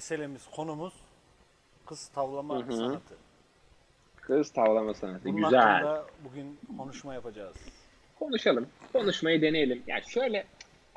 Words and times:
meselemiz, 0.00 0.46
konumuz 0.50 0.92
kız 1.86 2.08
tavlama 2.08 2.54
Hı 2.58 2.62
hı. 2.62 2.76
sanatı. 2.76 3.14
Kız 4.16 4.50
tavlama 4.50 4.94
sanatı. 4.94 5.24
Bunun 5.24 5.42
Güzel. 5.42 5.60
hakkında 5.60 6.06
bugün 6.24 6.58
konuşma 6.78 7.14
yapacağız. 7.14 7.56
Konuşalım. 8.18 8.68
Konuşmayı 8.92 9.42
deneyelim. 9.42 9.82
Ya 9.86 10.02
şöyle 10.02 10.36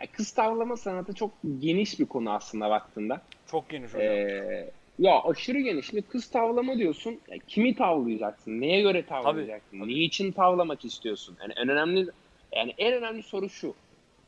ya 0.02 0.08
kız 0.12 0.32
tavlama 0.32 0.78
sanatı 0.78 1.14
çok 1.14 1.32
geniş 1.60 2.00
bir 2.00 2.05
konu 2.05 2.32
aslında 2.32 2.70
baktığında. 2.70 3.22
Çok 3.52 3.70
geniş 3.70 3.94
hocam. 3.94 4.02
Ee, 4.02 4.72
ya 5.00 5.24
aşırı 5.24 5.60
geniş. 5.60 5.86
Şimdi 5.86 6.02
kız 6.02 6.30
tavlama 6.30 6.78
diyorsun. 6.78 7.20
Ya 7.28 7.38
kimi 7.48 7.76
tavlayacaksın? 7.76 8.62
Neye 8.62 8.82
göre 8.82 9.06
tavlayacaksın? 9.06 9.80
Niçin 9.80 10.32
tavlamak 10.32 10.85
istiyorsun? 10.85 11.38
Yani 11.41 11.54
en 11.55 11.70
önemli 11.70 12.10
yani 12.52 12.74
en 12.77 12.94
önemli 12.94 13.24
soru 13.24 13.49
şu. 13.49 13.76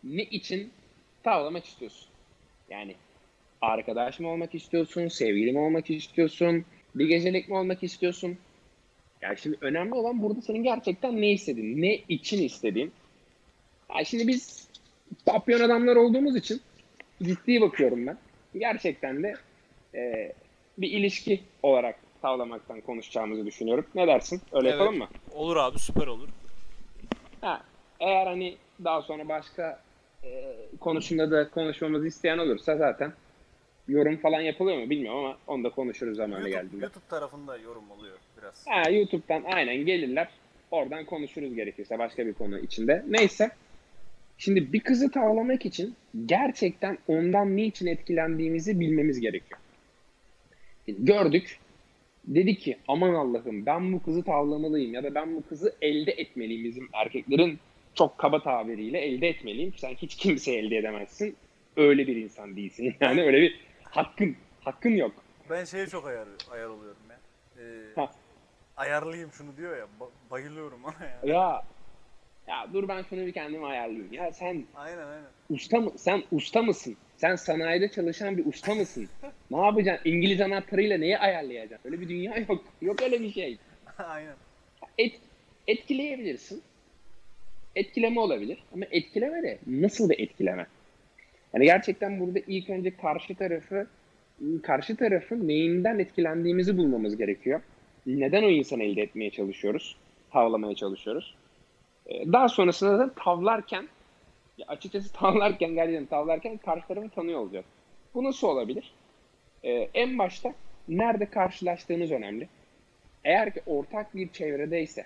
Ne 0.04 0.24
için 0.24 0.72
tavlamak 1.24 1.66
istiyorsun? 1.66 2.08
Yani 2.70 2.96
arkadaş 3.62 4.20
mı 4.20 4.30
olmak 4.30 4.56
istiyorsun? 4.56 5.08
Sevgili 5.08 5.52
mi 5.52 5.60
olmak 5.60 5.90
istiyorsun? 5.90 6.66
Bir 6.96 7.08
gecelik 7.08 7.50
mi 7.50 7.56
olmak 7.56 7.84
istiyorsun? 7.84 8.38
Yani 9.22 9.38
şimdi 9.38 9.58
önemli 9.62 9.94
olan 9.94 10.22
burada 10.22 10.42
senin 10.42 10.64
gerçekten 10.64 11.22
ne 11.22 11.32
istediğin, 11.32 11.82
ne 11.82 11.96
için 11.96 12.44
istediğin. 12.44 12.92
Ya 13.96 14.06
şimdi 14.06 14.28
biz 14.28 14.68
papyon 15.26 15.60
adamlar 15.60 15.96
olduğumuz 15.96 16.36
için 16.36 16.62
ciddi 17.24 17.62
bakıyorum 17.62 18.08
ben. 18.08 18.18
Gerçekten 18.58 19.24
de 19.24 19.34
e, 19.96 20.32
bir 20.78 20.92
ilişki 20.92 21.44
olarak 21.64 21.96
tavlamaktan 22.22 22.82
konuşacağımızı 22.82 23.46
düşünüyorum. 23.46 23.86
Ne 23.96 24.08
dersin? 24.08 24.42
Öyle 24.52 24.70
Evet. 24.70 24.80
yapalım 24.80 24.98
mı? 24.98 25.08
Olur 25.34 25.56
abi 25.56 25.80
süper 25.80 26.08
olur. 26.08 26.30
Ha, 27.42 27.64
eğer 28.00 28.28
hani 28.28 28.58
daha 28.84 29.02
sonra 29.02 29.28
başka 29.30 29.80
e, 30.24 30.56
konusunda 30.80 31.32
da 31.32 31.50
konuşmamızı 31.50 32.08
isteyen 32.08 32.38
olursa 32.38 32.78
zaten 32.78 33.14
yorum 33.88 34.18
falan 34.18 34.42
yapılıyor 34.42 34.78
mu 34.78 34.90
bilmiyorum 34.90 35.20
ama 35.20 35.38
onu 35.48 35.64
da 35.64 35.70
konuşuruz 35.70 36.18
zamanı 36.18 36.40
YouTube, 36.40 36.62
geldiğinde. 36.62 36.86
YouTube 36.86 37.06
tarafında 37.10 37.58
yorum 37.58 37.92
oluyor 37.92 38.18
biraz. 38.38 38.68
Ha, 38.68 38.90
YouTube'dan 38.90 39.44
aynen 39.44 39.76
gelirler. 39.76 40.28
Oradan 40.72 41.06
konuşuruz 41.06 41.56
gerekirse 41.56 42.00
başka 42.00 42.26
bir 42.26 42.34
konu 42.34 42.60
içinde. 42.60 43.04
Neyse. 43.08 43.50
Şimdi 44.38 44.74
bir 44.74 44.80
kızı 44.80 45.12
tavlamak 45.12 45.66
için 45.66 45.96
gerçekten 46.26 46.98
ondan 47.08 47.58
niçin 47.58 47.88
etkilendiğimizi 47.88 48.80
bilmemiz 48.80 49.20
gerekiyor. 49.20 49.60
Gördük. 50.88 51.60
Dedi 52.28 52.56
ki 52.56 52.78
aman 52.88 53.14
Allah'ım 53.14 53.66
ben 53.66 53.94
bu 53.94 54.04
kızı 54.04 54.24
tavlamalıyım 54.24 54.94
ya 54.94 55.04
da 55.04 55.16
ben 55.16 55.36
bu 55.36 55.44
kızı 55.50 55.76
elde 55.82 56.12
etmeliyim 56.12 56.64
bizim 56.64 56.90
erkeklerin 56.94 57.60
çok 57.94 58.18
kaba 58.18 58.44
tabiriyle 58.44 59.00
elde 59.00 59.28
etmeliyim. 59.28 59.74
Sen 59.78 59.94
hiç 59.94 60.16
kimseyi 60.16 60.58
elde 60.58 60.78
edemezsin. 60.78 61.36
Öyle 61.78 62.08
bir 62.08 62.16
insan 62.16 62.56
değilsin. 62.56 62.96
Yani 63.02 63.24
öyle 63.24 63.42
bir 63.42 63.60
hakkın, 63.96 64.36
hakkın 64.64 64.90
yok. 64.90 65.12
Ben 65.50 65.66
şeye 65.66 65.88
çok 65.88 66.08
ayar, 66.08 66.28
ayar 66.52 66.68
oluyorum 66.68 67.02
ya. 67.10 67.20
Ee, 67.64 67.94
Ha. 67.96 68.12
ayarlayayım 68.78 69.32
şunu 69.32 69.58
diyor 69.58 69.78
ya. 69.78 69.88
ba- 70.00 70.32
bayılıyorum 70.32 70.84
ona 70.84 71.06
ya. 71.06 71.20
Ya 71.36 71.64
ya 72.48 72.68
dur 72.74 72.88
ben 72.88 73.04
şunu 73.04 73.26
bir 73.26 73.32
kendime 73.34 73.66
ayarlayayım. 73.66 74.14
Ya 74.14 74.32
sen 74.32 74.66
Aynen 74.76 75.08
aynen. 75.08 75.26
usta 75.50 75.80
mı? 75.80 75.92
Sen 75.98 76.24
usta 76.32 76.62
mısın? 76.62 76.98
Sen 77.18 77.36
sanayide 77.36 77.92
çalışan 77.92 78.38
bir 78.38 78.46
usta 78.46 78.76
mısın? 78.76 79.10
ne 79.52 79.66
yapacaksın? 79.66 80.10
İngiliz 80.10 80.42
anahtarıyla 80.42 80.98
neyi 80.98 81.18
ayarlayacaksın? 81.18 81.92
Öyle 81.92 82.02
bir 82.02 82.10
dünya 82.10 82.38
yok. 82.38 82.64
Yok 82.82 83.02
öyle 83.02 83.22
bir 83.22 83.32
şey. 83.32 83.58
aynen. 83.98 84.36
Et, 84.98 85.20
etkileyebilirsin. 85.68 86.64
Etkileme 87.76 88.20
olabilir. 88.20 88.64
Ama 88.74 88.86
etkileme 88.92 89.44
de 89.44 89.60
nasıl 89.68 90.10
bir 90.10 90.20
etkileme? 90.20 90.68
Yani 91.56 91.66
gerçekten 91.66 92.20
burada 92.20 92.40
ilk 92.48 92.70
önce 92.70 92.98
karşı 92.98 93.36
tarafı 93.36 93.88
karşı 94.64 94.96
tarafın 94.96 95.48
neyinden 95.48 96.00
etkilendiğimizi 96.00 96.78
bulmamız 96.78 97.18
gerekiyor. 97.18 97.62
Neden 98.06 98.44
o 98.44 98.50
insanı 98.50 98.84
elde 98.84 99.02
etmeye 99.02 99.30
çalışıyoruz? 99.32 99.98
Tavlamaya 100.32 100.76
çalışıyoruz. 100.76 101.36
Ee, 102.08 102.34
Daha 102.34 102.50
sonrasında 102.50 103.00
da 103.00 103.14
tavlarken 103.14 103.88
açıkçası 104.68 105.14
tavlarken 105.14 105.74
gerçekten 105.74 106.06
tavlarken 106.06 106.58
karşı 106.58 106.88
tarafı 106.88 107.10
tanıyor 107.10 107.40
olacağız. 107.40 107.66
Bu 108.14 108.24
nasıl 108.24 108.48
olabilir? 108.48 108.94
Ee, 109.64 109.90
en 109.94 110.18
başta 110.20 110.54
nerede 110.88 111.26
karşılaştığınız 111.26 112.12
önemli. 112.12 112.48
Eğer 113.24 113.54
ki 113.54 113.62
ortak 113.66 114.16
bir 114.16 114.30
çevredeyse, 114.30 115.06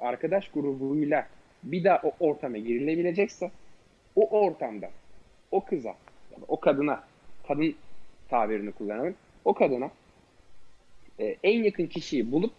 arkadaş 0.00 0.48
grubuyla 0.48 1.26
bir 1.62 1.84
daha 1.84 2.00
o 2.04 2.12
ortama 2.20 2.56
girilebilecekse, 2.56 3.50
o 4.16 4.40
ortamda 4.40 4.90
o 5.56 5.64
kıza 5.64 5.88
ya 6.32 6.40
da 6.40 6.44
o 6.48 6.60
kadına, 6.60 7.04
kadın 7.48 7.74
tabirini 8.28 8.72
kullanalım, 8.72 9.14
o 9.44 9.54
kadına 9.54 9.90
e, 11.20 11.36
en 11.42 11.62
yakın 11.62 11.86
kişiyi 11.86 12.32
bulup 12.32 12.52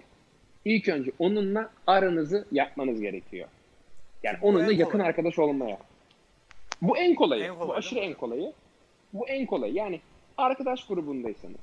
ilk 0.66 0.90
önce 0.90 1.12
onunla 1.20 1.72
aranızı 1.88 2.48
yapmanız 2.52 3.02
gerekiyor. 3.02 3.48
Yani 4.24 4.38
Bu 4.42 4.48
onunla 4.48 4.74
en 4.74 4.78
yakın 4.78 4.92
kolay. 4.92 5.08
arkadaş 5.08 5.40
olmaya. 5.40 5.78
Bu 6.82 6.98
en 6.98 7.16
kolayı. 7.16 7.44
En 7.44 7.56
kolay, 7.56 7.68
bu 7.68 7.74
aşırı 7.74 8.00
en 8.00 8.14
kolayı. 8.14 8.54
Bu 9.14 9.28
en 9.28 9.46
kolay. 9.46 9.74
Yani 9.74 10.02
arkadaş 10.38 10.88
grubundaysanız 10.88 11.60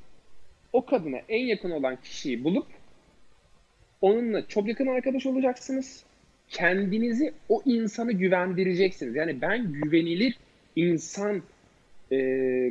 o 0.72 0.86
kadına 0.86 1.18
en 1.28 1.46
yakın 1.46 1.70
olan 1.70 1.96
kişiyi 1.96 2.44
bulup 2.44 2.66
onunla 4.00 4.48
çok 4.48 4.68
yakın 4.68 4.86
arkadaş 4.86 5.26
olacaksınız. 5.26 6.04
Kendinizi 6.48 7.32
o 7.48 7.62
insanı 7.64 8.12
güvendireceksiniz. 8.12 9.16
Yani 9.16 9.40
ben 9.40 9.72
güvenilir 9.72 10.38
insan 10.76 11.42
e, 12.12 12.18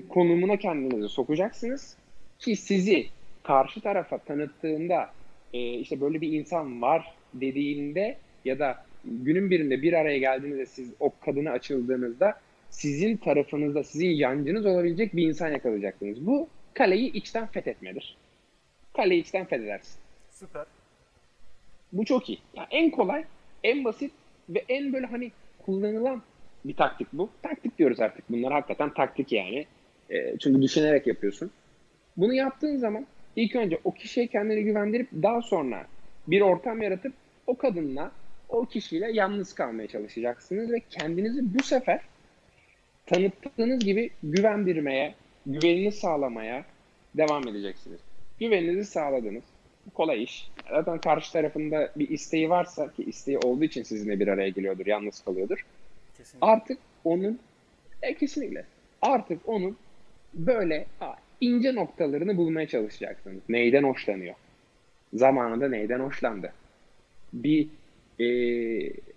konumuna 0.09 0.58
kendinizi 0.58 1.09
sokacaksınız 1.09 1.97
ki 2.40 2.56
sizi 2.56 3.08
karşı 3.44 3.81
tarafa 3.81 4.18
tanıttığında 4.18 5.09
e, 5.53 5.74
işte 5.74 6.02
böyle 6.02 6.22
bir 6.22 6.31
insan 6.31 6.81
var 6.81 7.16
dediğinde 7.34 8.18
ya 8.46 8.59
da 8.59 8.86
günün 9.06 9.52
birinde 9.52 9.81
bir 9.81 9.94
araya 9.94 10.18
geldiğinizde 10.18 10.66
siz 10.66 10.94
o 11.00 11.13
kadına 11.25 11.52
açıldığınızda 11.52 12.40
sizin 12.69 13.18
tarafınızda, 13.18 13.84
sizin 13.84 14.09
yancınız 14.09 14.66
olabilecek 14.66 15.16
bir 15.16 15.28
insan 15.28 15.50
yakalayacaksınız. 15.52 16.25
Bu 16.25 16.47
kaleyi 16.74 17.13
içten 17.13 17.47
fethetmedir. 17.47 18.18
Kaleyi 18.94 19.22
içten 19.22 19.46
fethedersin. 19.46 20.00
Süper. 20.31 20.66
Bu 21.94 22.06
çok 22.06 22.30
iyi. 22.30 22.40
Ya 22.56 22.68
en 22.72 22.92
kolay, 22.92 23.24
en 23.63 23.86
basit 23.86 24.12
ve 24.50 24.63
en 24.69 24.94
böyle 24.94 25.06
hani 25.06 25.31
kullanılan 25.66 26.22
bir 26.66 26.75
taktik 26.75 27.07
bu. 27.13 27.29
Taktik 27.41 27.78
diyoruz 27.78 28.00
artık. 28.00 28.29
Bunlar 28.29 28.53
hakikaten 28.53 28.94
taktik 28.94 29.31
yani. 29.31 29.66
E, 30.09 30.38
çünkü 30.38 30.62
düşünerek 30.62 31.07
yapıyorsun. 31.07 31.51
Bunu 32.18 32.34
yaptığın 32.34 32.78
zaman 32.78 33.06
ilk 33.35 33.56
önce 33.56 33.79
o 33.84 33.91
kişiye 33.91 34.28
kendini 34.28 34.63
güvendirip 34.63 35.07
daha 35.13 35.41
sonra 35.41 35.88
bir 36.28 36.41
ortam 36.41 36.81
yaratıp 36.81 37.13
o 37.47 37.57
kadınla, 37.57 38.12
o 38.50 38.66
kişiyle 38.66 39.12
yalnız 39.12 39.53
kalmaya 39.53 39.88
çalışacaksınız 39.88 40.72
ve 40.72 40.81
kendinizi 40.90 41.53
bu 41.59 41.63
sefer 41.63 42.00
tanıttığınız 43.06 43.80
gibi 43.80 44.09
güvendirmeye, 44.24 45.16
güvenini 45.45 45.91
sağlamaya 45.91 46.66
devam 47.18 47.47
edeceksiniz. 47.47 48.00
Güveninizi 48.40 48.91
sağladınız. 48.91 49.44
Kolay 49.94 50.24
iş. 50.24 50.50
Zaten 50.69 50.97
karşı 50.97 51.34
tarafında 51.34 51.91
bir 51.95 52.09
isteği 52.09 52.50
varsa 52.50 52.91
ki 52.91 53.03
isteği 53.03 53.38
olduğu 53.38 53.63
için 53.63 53.84
sizinle 53.84 54.19
bir 54.19 54.28
araya 54.28 54.50
geliyordur, 54.50 54.85
yalnız 54.85 55.22
kalıyordur. 55.22 55.66
Kesinlikle. 56.18 56.47
Artık 56.47 56.78
onun 57.03 57.40
e, 58.01 58.16
kesinlikle 58.16 58.66
artık 59.01 59.50
onun 59.50 59.78
böyle 60.34 60.85
ha, 61.00 61.16
ince 61.41 61.75
noktalarını 61.75 62.38
bulmaya 62.38 62.68
çalışacaksınız. 62.68 63.44
Neyden 63.50 63.84
hoşlanıyor? 63.84 64.35
Zamanında 65.13 65.69
neyden 65.69 66.00
hoşlandı? 66.00 66.53
Bir 67.34 67.68
e, 68.19 68.27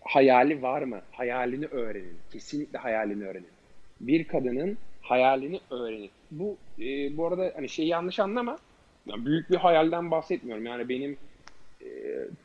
hayali 0.00 0.62
var 0.62 0.82
mı? 0.82 1.00
Hayalini 1.10 1.66
öğrenin. 1.66 2.18
Kesinlikle 2.32 2.78
hayalini 2.78 3.24
öğrenin. 3.26 3.48
Bir 4.00 4.24
kadının 4.28 4.78
hayalini 5.00 5.60
öğrenin. 5.70 6.10
Bu 6.30 6.56
e, 6.78 7.16
bu 7.16 7.26
arada 7.26 7.52
hani 7.56 7.68
şey 7.68 7.86
yanlış 7.86 8.18
anlama. 8.20 8.58
Ya 9.06 9.24
büyük 9.24 9.50
bir 9.50 9.56
hayalden 9.56 10.10
bahsetmiyorum. 10.10 10.66
Yani 10.66 10.88
benim 10.88 11.18
e, 11.82 11.86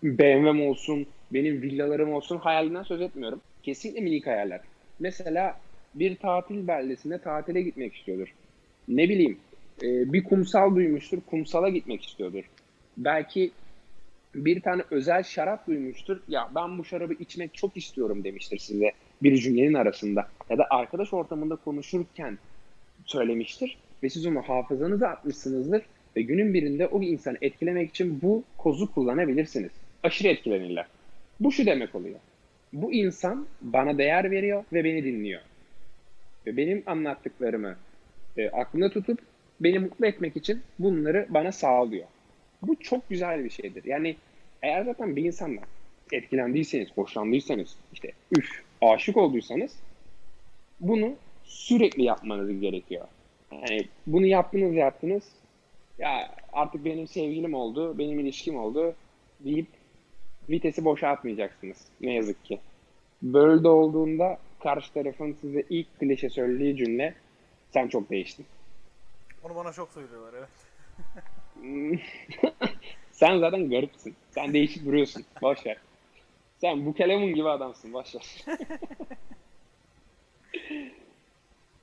BMW'm 0.03 0.61
olsun, 0.61 1.07
benim 1.31 1.61
villalarım 1.61 2.13
olsun 2.13 2.37
hayalinden 2.37 2.83
söz 2.83 3.01
etmiyorum. 3.01 3.41
Kesinlikle 3.63 4.01
minik 4.01 4.27
hayaller. 4.27 4.61
Mesela 4.99 5.59
bir 5.95 6.15
tatil 6.15 6.67
beldesine 6.67 7.17
tatile 7.17 7.61
gitmek 7.61 7.95
istiyordur. 7.95 8.33
Ne 8.87 9.09
bileyim 9.09 9.39
e, 9.83 10.13
bir 10.13 10.23
kumsal 10.23 10.75
duymuştur, 10.75 11.21
kumsala 11.21 11.69
gitmek 11.69 12.03
istiyordur. 12.05 12.43
Belki 12.97 13.51
bir 14.35 14.61
tane 14.61 14.81
özel 14.91 15.23
şarap 15.23 15.67
duymuştur. 15.67 16.19
Ya 16.27 16.49
ben 16.55 16.77
bu 16.77 16.85
şarabı 16.85 17.13
içmek 17.13 17.53
çok 17.53 17.77
istiyorum 17.77 18.23
demiştir 18.23 18.57
size 18.57 18.91
bir 19.23 19.37
cümlenin 19.37 19.73
arasında. 19.73 20.27
Ya 20.49 20.57
da 20.57 20.67
arkadaş 20.69 21.13
ortamında 21.13 21.55
konuşurken 21.55 22.37
söylemiştir. 23.05 23.77
Ve 24.03 24.09
siz 24.09 24.25
onu 24.25 24.41
hafızanıza 24.41 25.07
atmışsınızdır. 25.07 25.81
Ve 26.15 26.21
günün 26.21 26.53
birinde 26.53 26.87
o 26.87 27.01
insanı 27.01 27.37
etkilemek 27.41 27.89
için 27.89 28.21
bu 28.21 28.43
kozu 28.57 28.93
kullanabilirsiniz. 28.93 29.71
Aşırı 30.03 30.27
etkilenirler. 30.27 30.85
Bu 31.39 31.51
şu 31.51 31.65
demek 31.65 31.95
oluyor. 31.95 32.19
Bu 32.73 32.93
insan 32.93 33.47
bana 33.61 33.97
değer 33.97 34.31
veriyor 34.31 34.63
ve 34.73 34.83
beni 34.83 35.03
dinliyor. 35.03 35.41
Ve 36.45 36.57
benim 36.57 36.83
anlattıklarımı 36.85 37.75
e, 38.37 38.49
aklında 38.49 38.89
tutup 38.89 39.19
beni 39.59 39.79
mutlu 39.79 40.05
etmek 40.05 40.37
için 40.37 40.61
bunları 40.79 41.27
bana 41.29 41.51
sağlıyor. 41.51 42.07
Bu 42.61 42.75
çok 42.75 43.09
güzel 43.09 43.43
bir 43.43 43.49
şeydir. 43.49 43.83
Yani 43.85 44.15
eğer 44.61 44.85
zaten 44.85 45.15
bir 45.15 45.25
insandan 45.25 45.63
etkilendiyseniz, 46.11 46.89
hoşlandıysanız, 46.95 47.75
işte 47.93 48.11
üf, 48.37 48.63
aşık 48.81 49.17
olduysanız 49.17 49.79
bunu 50.79 51.15
sürekli 51.43 52.03
yapmanız 52.03 52.59
gerekiyor. 52.59 53.07
Yani 53.51 53.87
bunu 54.07 54.25
yaptınız 54.25 54.75
yaptınız 54.75 55.23
ya 55.99 56.35
artık 56.53 56.85
benim 56.85 57.07
sevgilim 57.07 57.53
oldu, 57.53 57.97
benim 57.97 58.19
ilişkim 58.19 58.57
oldu 58.57 58.95
deyip 59.39 59.67
vitesi 60.51 60.85
boşaltmayacaksınız. 60.85 61.77
Ne 62.01 62.13
yazık 62.13 62.45
ki. 62.45 62.59
Böyle 63.21 63.67
olduğunda 63.67 64.37
karşı 64.59 64.93
tarafın 64.93 65.33
size 65.41 65.63
ilk 65.69 65.99
klişe 65.99 66.29
söylediği 66.29 66.75
cümle 66.77 67.13
sen 67.73 67.87
çok 67.87 68.09
değiştin. 68.09 68.45
Onu 69.43 69.55
bana 69.55 69.73
çok 69.73 69.91
söylüyorlar 69.91 70.33
evet. 70.37 70.49
sen 73.11 73.39
zaten 73.39 73.69
garipsin. 73.69 74.15
Sen 74.31 74.53
değişik 74.53 74.85
duruyorsun. 74.85 75.23
Boş 75.41 75.65
ver. 75.65 75.77
Sen 76.61 76.85
bu 76.85 76.93
kalemun 76.93 77.33
gibi 77.33 77.49
adamsın. 77.49 77.93
Boş 77.93 78.15
ver. 78.15 78.45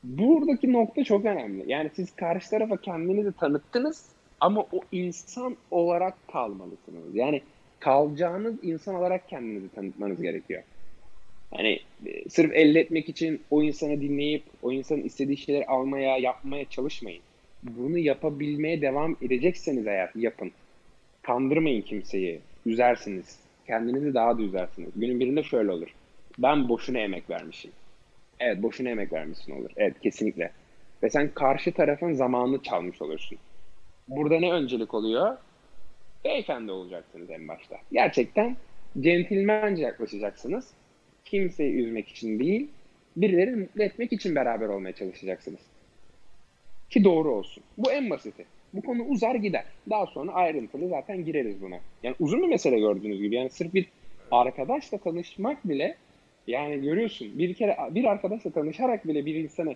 Buradaki 0.03 0.73
nokta 0.73 1.05
çok 1.05 1.25
önemli. 1.25 1.65
Yani 1.67 1.91
siz 1.95 2.17
karşı 2.17 2.51
tarafa 2.51 2.77
kendinizi 2.77 3.33
tanıttınız 3.33 4.09
ama 4.41 4.61
o 4.61 4.81
insan 4.93 5.57
olarak 5.71 6.29
kalmalısınız. 6.33 7.15
Yani 7.15 7.43
kalacağınız 7.81 8.55
insan 8.63 8.95
olarak 8.95 9.29
kendinizi 9.29 9.69
tanıtmanız 9.69 10.23
gerekiyor. 10.23 10.63
Hani 11.51 11.81
e, 12.07 12.29
sırf 12.29 12.53
elde 12.53 12.81
etmek 12.81 13.09
için 13.09 13.41
o 13.51 13.63
insanı 13.63 14.01
dinleyip 14.01 14.43
o 14.63 14.73
insanın 14.73 15.03
istediği 15.03 15.37
şeyleri 15.37 15.67
almaya, 15.67 16.19
yapmaya 16.19 16.65
çalışmayın. 16.65 17.23
Bunu 17.63 17.99
yapabilmeye 17.99 18.81
devam 18.83 19.17
edecekseniz 19.23 19.87
eğer 19.87 20.11
yapın. 20.15 20.53
Kandırmayın 21.23 21.83
kimseyi. 21.83 22.41
Üzersiniz. 22.67 23.39
Kendinizi 23.67 24.15
daha 24.15 24.39
da 24.39 24.43
üzersiniz. 24.43 24.91
Günün 24.97 25.21
birinde 25.21 25.43
şöyle 25.43 25.71
olur. 25.71 25.95
Ben 26.39 26.69
boşuna 26.69 26.99
emek 26.99 27.31
vermişim. 27.31 27.71
Evet 28.41 28.63
boşuna 28.63 28.89
emek 28.89 29.13
vermişsin 29.13 29.61
olur. 29.61 29.71
Evet 29.77 30.01
kesinlikle. 30.01 30.51
Ve 31.03 31.11
sen 31.11 31.31
karşı 31.35 31.73
tarafın 31.73 32.13
zamanını 32.13 32.63
çalmış 32.63 33.03
olursun. 33.03 33.39
Burada 34.09 34.39
ne 34.39 34.53
öncelik 34.53 34.95
oluyor? 34.95 35.37
Beyefendi 36.25 36.73
olacaksınız 36.73 37.31
en 37.31 37.49
başta. 37.49 37.77
Gerçekten 37.93 38.57
centilmence 39.01 39.83
yaklaşacaksınız. 39.83 40.71
Kimseyi 41.25 41.75
üzmek 41.75 42.09
için 42.09 42.39
değil, 42.39 42.69
birilerini 43.17 43.57
mutlu 43.57 43.83
etmek 43.83 44.13
için 44.13 44.35
beraber 44.35 44.69
olmaya 44.69 44.93
çalışacaksınız. 44.93 45.61
Ki 46.91 47.05
doğru 47.05 47.31
olsun. 47.35 47.65
Bu 47.79 47.93
en 47.93 48.11
basiti. 48.11 48.45
Bu 48.75 48.83
konu 48.83 49.03
uzar 49.03 49.35
gider. 49.35 49.65
Daha 49.91 50.07
sonra 50.07 50.33
ayrıntılı 50.33 50.89
zaten 50.89 51.25
gireriz 51.25 51.63
buna. 51.63 51.81
Yani 52.03 52.15
uzun 52.21 52.43
bir 52.43 52.49
mesele 52.49 52.79
gördüğünüz 52.79 53.23
gibi. 53.23 53.35
Yani 53.35 53.51
sırf 53.51 53.75
bir 53.75 53.87
arkadaşla 54.31 54.99
tanışmak 54.99 55.69
bile 55.69 55.97
yani 56.47 56.81
görüyorsun 56.83 57.39
bir 57.39 57.55
kere 57.55 57.77
bir 57.91 58.05
arkadaşla 58.05 58.51
tanışarak 58.51 59.09
bile 59.09 59.27
bir 59.27 59.35
insanı 59.35 59.75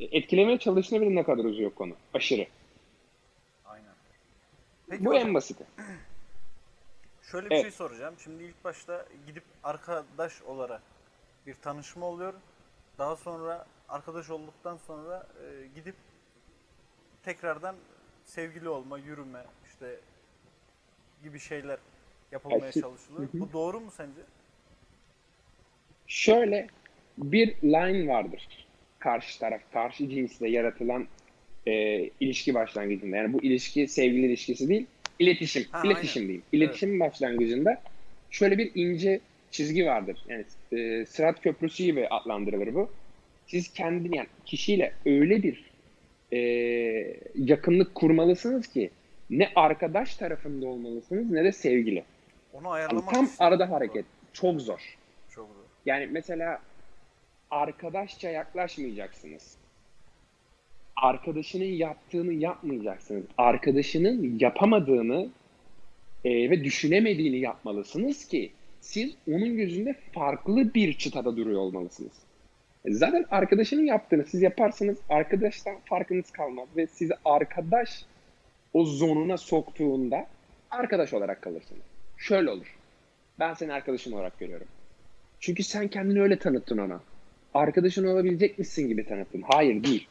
etkilemeye 0.00 0.58
çalıştığında 0.58 1.00
bile 1.00 1.14
ne 1.14 1.22
kadar 1.22 1.44
uzuyor 1.44 1.70
konu. 1.70 1.92
Aşırı. 2.14 2.46
Peki 4.90 5.04
Bu 5.04 5.10
hocam, 5.10 5.28
en 5.28 5.34
basiti. 5.34 5.64
şöyle 7.22 7.46
bir 7.50 7.54
Evet. 7.54 7.62
şey 7.62 7.70
soracağım. 7.70 8.14
Şimdi 8.18 8.44
ilk 8.44 8.64
başta 8.64 9.06
gidip 9.26 9.44
arkadaş 9.64 10.42
olarak 10.42 10.82
bir 11.46 11.54
tanışma 11.54 12.06
oluyor. 12.06 12.34
Daha 12.98 13.16
sonra 13.16 13.66
arkadaş 13.88 14.30
olduktan 14.30 14.76
sonra 14.76 15.26
e, 15.42 15.66
gidip 15.74 15.94
tekrardan 17.22 17.76
sevgili 18.24 18.68
olma, 18.68 18.98
yürüme 18.98 19.44
işte 19.66 20.00
gibi 21.22 21.38
şeyler 21.38 21.78
yapılmaya 22.32 22.72
çalışılıyor. 22.72 23.28
Bu 23.32 23.52
doğru 23.52 23.80
mu 23.80 23.90
sence? 23.90 24.20
Şöyle 26.06 26.66
bir 27.18 27.62
line 27.62 28.08
vardır. 28.12 28.66
Karşı 28.98 29.40
taraf, 29.40 29.60
karşı 29.72 30.08
cinsle 30.08 30.48
yaratılan 30.48 31.06
e, 31.66 32.04
ilişki 32.20 32.54
başlangıcında. 32.54 33.16
Yani 33.16 33.32
bu 33.32 33.42
ilişki 33.42 33.88
sevgili 33.88 34.26
ilişkisi 34.26 34.68
değil, 34.68 34.86
iletişim. 35.18 35.64
Ha, 35.70 35.82
iletişim 35.84 36.20
aynen. 36.20 36.28
diyeyim. 36.28 36.44
İletişim 36.52 37.00
başlangıcında 37.00 37.82
şöyle 38.30 38.58
bir 38.58 38.70
ince 38.74 39.20
çizgi 39.50 39.86
vardır. 39.86 40.24
Yani 40.28 40.44
e, 40.72 41.06
Sırat 41.06 41.40
Köprüsü 41.42 41.84
gibi 41.84 42.08
adlandırılır 42.08 42.74
bu. 42.74 42.90
Siz 43.46 43.72
kendi 43.72 44.16
yani 44.16 44.28
kişiyle 44.44 44.92
öyle 45.06 45.42
bir 45.42 45.70
e, 46.32 46.38
yakınlık 47.34 47.94
kurmalısınız 47.94 48.66
ki 48.66 48.90
ne 49.30 49.52
arkadaş 49.56 50.16
tarafında 50.16 50.66
olmalısınız 50.66 51.30
ne 51.30 51.44
de 51.44 51.52
sevgili. 51.52 52.04
Onu 52.52 52.64
Yani 52.64 52.74
ayarlamak 52.74 53.14
tam 53.14 53.24
işte 53.24 53.44
arada 53.44 53.70
hareket. 53.70 54.04
Çok 54.32 54.60
zor. 54.60 54.96
Çok 55.30 55.48
zor. 55.48 55.64
Yani 55.86 56.08
mesela 56.10 56.62
arkadaşça 57.50 58.30
yaklaşmayacaksınız. 58.30 59.63
Arkadaşının 60.96 61.64
yaptığını 61.64 62.32
yapmayacaksınız. 62.32 63.24
Arkadaşının 63.38 64.38
yapamadığını 64.40 65.28
e, 66.24 66.50
ve 66.50 66.64
düşünemediğini 66.64 67.38
yapmalısınız 67.38 68.28
ki 68.28 68.52
siz 68.80 69.14
onun 69.28 69.56
gözünde 69.56 69.94
farklı 70.12 70.74
bir 70.74 70.92
çıtada 70.92 71.36
duruyor 71.36 71.60
olmalısınız. 71.60 72.12
Zaten 72.88 73.24
arkadaşının 73.30 73.84
yaptığını 73.84 74.24
siz 74.24 74.42
yaparsanız 74.42 74.98
arkadaştan 75.08 75.76
farkınız 75.84 76.30
kalmaz 76.30 76.68
ve 76.76 76.86
sizi 76.86 77.14
arkadaş 77.24 78.04
o 78.72 78.84
zonuna 78.84 79.36
soktuğunda 79.36 80.26
arkadaş 80.70 81.14
olarak 81.14 81.42
kalırsınız. 81.42 81.82
Şöyle 82.16 82.50
olur. 82.50 82.76
Ben 83.38 83.54
seni 83.54 83.72
arkadaşım 83.72 84.12
olarak 84.12 84.38
görüyorum. 84.38 84.66
Çünkü 85.40 85.62
sen 85.62 85.88
kendini 85.88 86.22
öyle 86.22 86.38
tanıttın 86.38 86.78
ona. 86.78 87.00
Arkadaşın 87.54 88.06
olabilecek 88.06 88.58
misin 88.58 88.88
gibi 88.88 89.06
tanıttın. 89.06 89.42
Hayır 89.46 89.84
değil. 89.84 90.08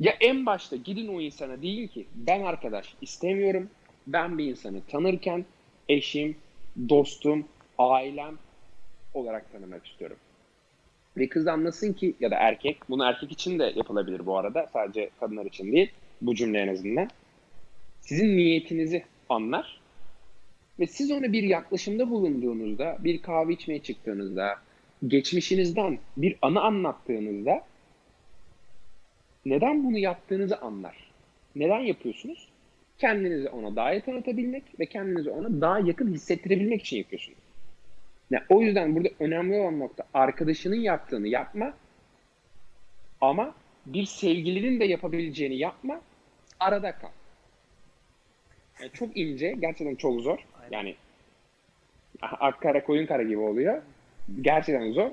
Ya 0.00 0.16
en 0.20 0.46
başta 0.46 0.76
gidin 0.76 1.08
o 1.08 1.20
insana 1.20 1.62
deyin 1.62 1.86
ki 1.86 2.06
ben 2.14 2.40
arkadaş 2.40 2.94
istemiyorum. 3.00 3.70
Ben 4.06 4.38
bir 4.38 4.44
insanı 4.44 4.80
tanırken 4.88 5.44
eşim, 5.88 6.36
dostum, 6.88 7.44
ailem 7.78 8.38
olarak 9.14 9.52
tanımak 9.52 9.86
istiyorum. 9.86 10.16
Ve 11.16 11.28
kız 11.28 11.46
anlasın 11.46 11.92
ki 11.92 12.14
ya 12.20 12.30
da 12.30 12.36
erkek, 12.36 12.78
bunu 12.88 13.04
erkek 13.04 13.32
için 13.32 13.58
de 13.58 13.72
yapılabilir 13.76 14.26
bu 14.26 14.38
arada. 14.38 14.66
Sadece 14.72 15.10
kadınlar 15.20 15.46
için 15.46 15.72
değil. 15.72 15.90
Bu 16.22 16.34
cümle 16.34 16.58
en 16.58 16.68
azından. 16.68 17.08
Sizin 18.00 18.36
niyetinizi 18.36 19.04
anlar 19.28 19.80
ve 20.78 20.86
siz 20.86 21.10
ona 21.10 21.32
bir 21.32 21.42
yaklaşımda 21.42 22.10
bulunduğunuzda, 22.10 22.96
bir 23.00 23.22
kahve 23.22 23.52
içmeye 23.52 23.82
çıktığınızda, 23.82 24.58
geçmişinizden 25.06 25.98
bir 26.16 26.36
anı 26.42 26.60
anlattığınızda 26.60 27.64
neden 29.46 29.84
bunu 29.84 29.98
yaptığınızı 29.98 30.58
anlar. 30.58 31.10
Neden 31.56 31.80
yapıyorsunuz? 31.80 32.48
Kendinizi 32.98 33.48
ona 33.48 33.76
daha 33.76 33.92
iyi 33.92 34.00
tanıtabilmek 34.00 34.80
ve 34.80 34.86
kendinizi 34.86 35.30
ona 35.30 35.60
daha 35.60 35.78
yakın 35.78 36.12
hissettirebilmek 36.12 36.80
için 36.80 36.96
yapıyorsunuz. 36.96 37.38
Yani 38.30 38.44
o 38.48 38.62
yüzden 38.62 38.96
burada 38.96 39.08
önemli 39.20 39.60
olan 39.60 39.78
nokta 39.78 40.04
arkadaşının 40.14 40.80
yaptığını 40.80 41.28
yapma 41.28 41.74
ama 43.20 43.54
bir 43.86 44.04
sevgilinin 44.04 44.80
de 44.80 44.84
yapabileceğini 44.84 45.56
yapma, 45.56 46.00
arada 46.60 46.92
kal. 46.92 47.08
Yani 48.80 48.90
çok 48.92 49.16
ince, 49.16 49.52
gerçekten 49.52 49.94
çok 49.94 50.20
zor. 50.20 50.38
Aynen. 50.62 50.76
Yani 50.76 50.96
ak 52.22 52.60
kara 52.60 52.84
koyun 52.84 53.06
kara 53.06 53.22
gibi 53.22 53.38
oluyor. 53.38 53.82
Gerçekten 54.40 54.92
zor. 54.92 55.10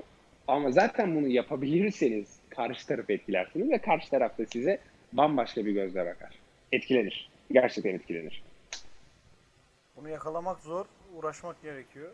Ama 0.48 0.70
zaten 0.70 1.16
bunu 1.16 1.28
yapabilirseniz 1.28 2.37
karşı 2.58 2.86
tarafı 2.86 3.12
etkilersiniz 3.12 3.70
ve 3.70 3.78
karşı 3.78 4.10
taraf 4.10 4.38
da 4.38 4.46
size 4.46 4.80
bambaşka 5.12 5.66
bir 5.66 5.72
gözle 5.72 6.06
bakar. 6.06 6.38
Etkilenir. 6.72 7.30
Gerçekten 7.50 7.94
etkilenir. 7.94 8.42
Bunu 9.96 10.08
yakalamak 10.08 10.60
zor, 10.60 10.86
uğraşmak 11.14 11.62
gerekiyor. 11.62 12.12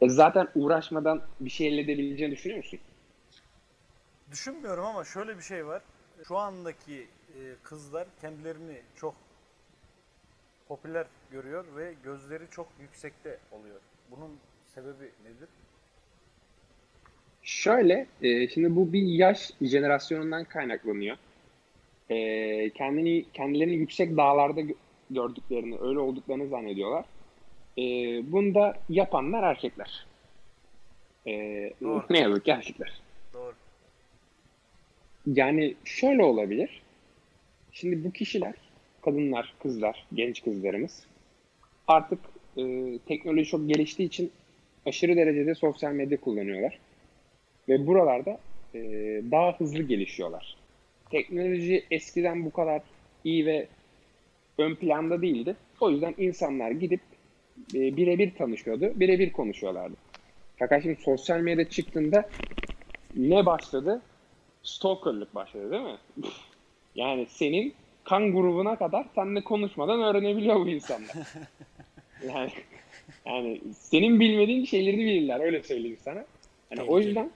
E 0.00 0.08
zaten 0.08 0.48
uğraşmadan 0.54 1.22
bir 1.40 1.50
şey 1.50 1.68
elde 1.68 1.80
edebileceğini 1.80 2.32
düşünüyor 2.32 2.58
musun? 2.58 2.78
Düşünmüyorum 4.30 4.84
ama 4.84 5.04
şöyle 5.04 5.36
bir 5.36 5.42
şey 5.42 5.66
var. 5.66 5.82
Şu 6.28 6.36
andaki 6.36 7.06
e, 7.28 7.40
kızlar 7.62 8.06
kendilerini 8.20 8.80
çok 8.96 9.14
popüler 10.68 11.06
görüyor 11.30 11.64
ve 11.76 11.94
gözleri 12.04 12.44
çok 12.50 12.68
yüksekte 12.80 13.38
oluyor. 13.52 13.80
Bunun 14.10 14.38
sebebi 14.74 15.04
nedir? 15.04 15.48
Şöyle, 17.42 18.06
e, 18.22 18.48
şimdi 18.48 18.76
bu 18.76 18.92
bir 18.92 19.02
yaş 19.02 19.50
jenerasyonundan 19.62 20.44
kaynaklanıyor. 20.44 21.16
E, 22.10 22.70
kendini 22.70 23.24
kendilerini 23.32 23.74
yüksek 23.74 24.16
dağlarda 24.16 24.60
gö- 24.60 24.74
gördüklerini, 25.10 25.78
öyle 25.80 25.98
olduklarını 25.98 26.48
zannediyorlar. 26.48 27.04
E, 27.78 27.82
bunu 28.32 28.54
da 28.54 28.78
yapanlar 28.88 29.42
erkekler. 29.42 30.06
E, 31.26 31.32
Doğru. 31.82 32.04
ne 32.10 32.20
yazık 32.20 32.44
ki 32.44 32.50
erkekler. 32.50 33.00
Doğru. 33.34 33.54
Yani 35.26 35.74
şöyle 35.84 36.24
olabilir. 36.24 36.82
Şimdi 37.72 38.04
bu 38.04 38.12
kişiler, 38.12 38.54
kadınlar, 39.04 39.54
kızlar, 39.62 40.06
genç 40.14 40.42
kızlarımız 40.44 41.06
artık 41.88 42.18
e, 42.56 42.62
teknoloji 43.08 43.50
çok 43.50 43.68
geliştiği 43.68 44.08
için 44.08 44.30
aşırı 44.86 45.16
derecede 45.16 45.54
sosyal 45.54 45.92
medya 45.92 46.20
kullanıyorlar. 46.20 46.78
Ve 47.68 47.86
buralarda 47.86 48.40
e, 48.74 48.80
daha 49.30 49.58
hızlı 49.58 49.82
gelişiyorlar. 49.82 50.56
Teknoloji 51.10 51.84
eskiden 51.90 52.44
bu 52.44 52.52
kadar 52.52 52.82
iyi 53.24 53.46
ve 53.46 53.66
ön 54.58 54.74
planda 54.74 55.22
değildi. 55.22 55.56
O 55.80 55.90
yüzden 55.90 56.14
insanlar 56.18 56.70
gidip 56.70 57.00
e, 57.74 57.96
birebir 57.96 58.34
tanışıyordu, 58.34 58.92
birebir 58.96 59.32
konuşuyorlardı. 59.32 59.94
Fakat 60.56 60.82
şimdi 60.82 61.02
sosyal 61.02 61.40
medya 61.40 61.68
çıktığında 61.68 62.28
ne 63.16 63.46
başladı? 63.46 64.02
Stalkerlık 64.62 65.34
başladı 65.34 65.70
değil 65.70 65.82
mi? 65.82 65.98
yani 66.94 67.26
senin 67.26 67.74
kan 68.04 68.32
grubuna 68.32 68.76
kadar 68.76 69.06
seninle 69.14 69.44
konuşmadan 69.44 70.02
öğrenebiliyor 70.02 70.56
bu 70.56 70.68
insanlar. 70.68 71.16
yani 72.34 72.50
yani 73.26 73.60
senin 73.74 74.20
bilmediğin 74.20 74.64
şeyleri 74.64 74.98
bilirler 74.98 75.40
öyle 75.40 75.62
söyleyeyim 75.62 75.98
sana. 76.04 76.24
Yani 76.70 76.82
o 76.82 76.98
yüzden 76.98 77.30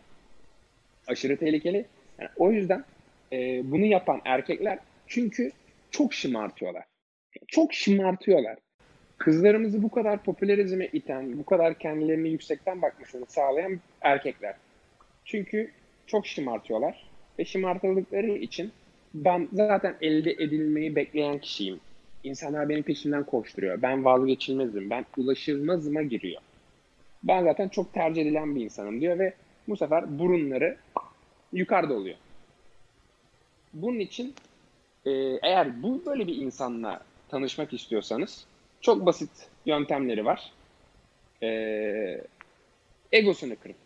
aşırı 1.06 1.36
tehlikeli. 1.36 1.84
Yani 2.18 2.30
o 2.36 2.52
yüzden 2.52 2.84
e, 3.32 3.70
bunu 3.70 3.84
yapan 3.84 4.20
erkekler 4.25 4.78
çünkü 5.06 5.52
çok 5.90 6.14
şımartıyorlar. 6.14 6.84
Çok 7.48 7.75
şımartıyorlar. 7.75 8.58
Kızlarımızı 9.18 9.82
bu 9.82 9.90
kadar 9.90 10.22
popülerizme 10.22 10.86
iten, 10.86 11.38
bu 11.38 11.44
kadar 11.44 11.78
kendilerini 11.78 12.28
yüksekten 12.28 12.82
bakmasını 12.82 13.26
sağlayan 13.28 13.80
erkekler. 14.00 14.54
Çünkü 15.25 15.70
çok 16.06 16.26
şımartıyorlar 16.26 17.10
ve 17.38 17.44
şımartıldıkları 17.44 18.30
için 18.30 18.72
ben 19.14 19.48
zaten 19.52 19.96
elde 20.00 20.30
edilmeyi 20.30 20.96
bekleyen 20.96 21.38
kişiyim. 21.38 21.80
İnsanlar 22.25 22.68
benim 22.68 22.82
peşimden 22.82 23.25
koşturuyor. 23.25 23.82
Ben 23.82 24.04
vazgeçilmezim. 24.04 24.90
Ben 24.90 25.06
ulaşılmazıma 25.16 26.02
giriyor. 26.02 26.42
Ben 27.22 27.44
zaten 27.44 27.68
çok 27.68 27.92
tercih 27.92 28.22
edilen 28.22 28.56
bir 28.56 28.64
insanım 28.64 29.00
diyor 29.00 29.18
ve 29.18 29.32
bu 29.68 29.76
sefer 29.76 30.18
burunları 30.18 30.76
yukarıda 31.52 31.94
oluyor. 31.94 32.16
Bunun 33.72 33.98
için 33.98 34.34
e, 35.04 35.10
eğer 35.42 35.82
bu 35.82 36.02
böyle 36.06 36.26
bir 36.26 36.36
insanla 36.36 37.04
tanışmak 37.28 37.72
istiyorsanız 37.72 38.46
çok 38.80 39.06
basit 39.06 39.30
yöntemleri 39.66 40.24
var. 40.24 40.52
E, 41.42 42.20
egosunu 43.12 43.56
kırın. 43.56 43.76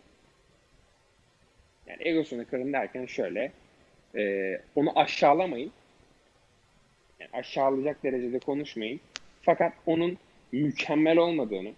Yani 1.86 2.08
egosunu 2.08 2.46
kırın 2.46 2.72
derken 2.72 3.06
şöyle 3.06 3.52
e, 4.16 4.54
onu 4.76 4.98
aşağılamayın. 4.98 5.72
Yani 7.20 7.30
aşağılayacak 7.32 8.02
derecede 8.02 8.38
konuşmayın. 8.38 9.00
Fakat 9.42 9.72
onun 9.86 10.18
mükemmel 10.52 11.18
olmadığını, 11.18 11.72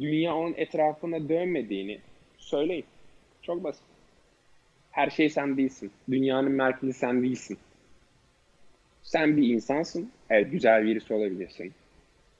dünya 0.00 0.34
onun 0.34 0.54
etrafına 0.56 1.28
dönmediğini 1.28 1.98
söyleyin. 2.38 2.84
Çok 3.42 3.64
basit. 3.64 3.95
Her 4.96 5.10
şey 5.10 5.30
sen 5.30 5.56
değilsin. 5.56 5.92
Dünyanın 6.10 6.52
merkezi 6.52 6.92
sen 6.92 7.22
değilsin. 7.22 7.58
Sen 9.02 9.36
bir 9.36 9.48
insansın. 9.48 10.10
Evet 10.30 10.52
güzel 10.52 10.84
birisi 10.84 11.14
olabilirsin. 11.14 11.74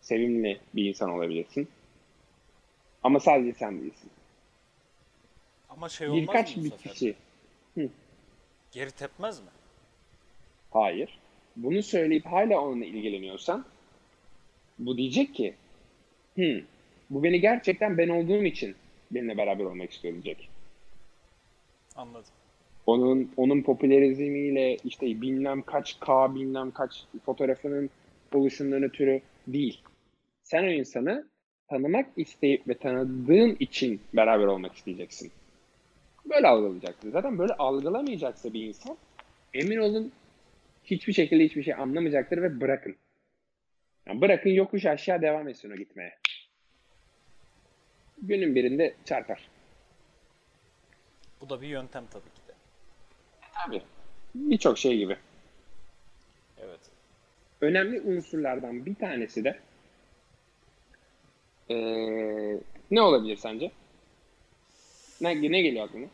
Sevimli 0.01 0.61
bir 0.75 0.85
insan 0.89 1.11
olabilirsin. 1.11 1.69
Ama 3.03 3.21
sadece 3.21 3.53
sen 3.53 3.81
değilsin. 3.81 4.11
Ama 5.69 5.89
şey 5.89 6.09
olmaz 6.09 6.21
Birkaç 6.23 6.57
mı 6.57 6.65
bir 6.65 6.71
sefer? 6.71 6.93
kişi 6.93 7.15
Geri 8.73 8.91
tepmez 8.91 9.41
mi? 9.41 9.49
Hayır. 10.71 11.19
Bunu 11.57 11.83
söyleyip 11.83 12.27
hala 12.27 12.61
onunla 12.61 12.85
ilgileniyorsan 12.85 13.65
bu 14.79 14.97
diyecek 14.97 15.35
ki 15.35 15.55
"Hmm, 16.35 16.61
bu 17.11 17.23
beni 17.23 17.41
gerçekten 17.41 17.99
ben 17.99 18.09
olduğum 18.09 18.45
için 18.45 18.77
benimle 19.11 19.37
beraber 19.37 19.65
olmak 19.65 19.93
istiyor 19.93 20.15
diyecek. 20.15 20.49
Anladım. 21.97 22.31
Onun 22.87 23.33
onun 23.37 23.63
popülerizmiyle 23.63 24.77
işte 24.85 25.07
bilmem 25.07 25.63
kaç 25.63 26.01
K 26.01 26.35
bilmem 26.35 26.71
kaç 26.71 27.05
fotoğrafının 27.25 27.91
oluşundan 28.35 28.83
ötürü 28.83 29.21
değil. 29.47 29.81
Sen 30.43 30.65
o 30.65 30.67
insanı 30.67 31.27
tanımak 31.69 32.07
isteyip 32.17 32.69
ve 32.69 32.75
tanıdığın 32.75 33.57
için 33.61 34.01
beraber 34.15 34.47
olmak 34.47 34.75
isteyeceksin. 34.75 35.33
Böyle 36.31 36.47
algılayacaksın. 36.47 37.11
Zaten 37.11 37.39
böyle 37.39 37.53
algılamayacaksa 37.53 38.53
bir 38.53 38.67
insan 38.67 38.97
emin 39.55 39.77
olun 39.77 40.13
hiçbir 40.85 41.13
şekilde 41.13 41.45
hiçbir 41.45 41.63
şey 41.63 41.75
anlamayacaktır 41.75 42.43
ve 42.43 42.61
bırakın. 42.61 42.97
Yani 44.07 44.21
bırakın 44.21 44.51
yokuş 44.51 44.87
aşağı 44.87 45.23
devam 45.23 45.49
etsin 45.49 45.71
o 45.71 45.77
gitmeye. 45.77 46.19
Günün 48.23 48.55
birinde 48.55 48.95
çarpar. 49.05 49.49
Bu 51.41 51.49
da 51.49 51.61
bir 51.61 51.69
yöntem 51.69 52.05
tabii 52.11 52.36
Abi 53.65 53.83
birçok 54.35 54.79
şey 54.79 54.97
gibi. 54.99 55.17
Evet. 56.59 56.81
önemli 57.61 58.01
unsurlardan 58.01 58.87
bir 58.87 58.95
tanesi 58.95 59.45
de 59.45 59.61
eee, 61.69 62.59
ne 62.91 63.01
olabilir 63.03 63.37
sence? 63.37 63.71
Ne, 65.21 65.43
ne 65.53 65.63
geliyor 65.63 65.85
aklına? 65.85 66.07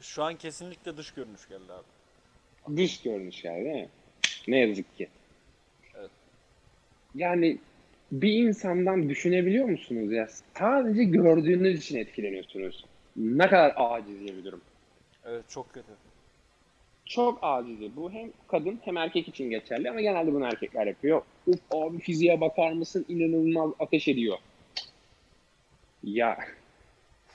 Şu 0.00 0.22
an 0.22 0.36
kesinlikle 0.36 0.96
dış 0.96 1.10
görünüş 1.14 1.48
geldi 1.48 1.72
abi. 1.72 2.76
Dış 2.76 3.02
görünüş 3.02 3.44
yani 3.44 3.64
değil 3.64 3.76
mi? 3.76 3.88
Ne 4.48 4.58
yazık 4.58 4.96
ki. 4.96 5.08
Evet. 5.94 6.10
Yani 7.14 7.58
bir 8.12 8.32
insandan 8.32 9.08
düşünebiliyor 9.08 9.66
musunuz 9.68 10.12
ya? 10.12 10.28
Sadece 10.58 11.04
gördüğünüz 11.04 11.78
için 11.84 11.98
etkileniyorsunuz. 11.98 12.84
Ne 13.16 13.46
kadar 13.48 13.72
aciz 13.76 14.20
bir 14.20 14.44
durum. 14.44 14.60
Evet 15.24 15.44
çok 15.48 15.74
kötü. 15.74 15.92
Çok 17.08 17.38
acizi. 17.42 17.96
Bu 17.96 18.10
hem 18.12 18.30
kadın 18.48 18.80
hem 18.84 18.96
erkek 18.96 19.28
için 19.28 19.50
geçerli 19.50 19.90
ama 19.90 20.00
genelde 20.00 20.32
bunu 20.32 20.44
erkekler 20.46 20.86
yapıyor. 20.86 21.22
Uf 21.46 21.60
abi 21.70 21.98
fiziğe 21.98 22.40
bakar 22.40 22.72
mısın? 22.72 23.06
İnanılmaz 23.08 23.70
ateş 23.78 24.08
ediyor. 24.08 24.38
Ya 26.04 26.38